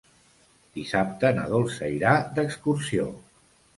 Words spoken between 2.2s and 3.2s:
d'excursió.